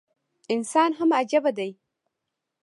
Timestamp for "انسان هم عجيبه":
0.53-1.51